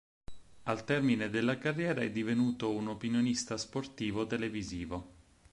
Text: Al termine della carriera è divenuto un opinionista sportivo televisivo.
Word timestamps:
Al 0.63 0.83
termine 0.83 1.29
della 1.29 1.59
carriera 1.59 2.01
è 2.01 2.09
divenuto 2.09 2.71
un 2.71 2.87
opinionista 2.87 3.55
sportivo 3.55 4.25
televisivo. 4.25 5.11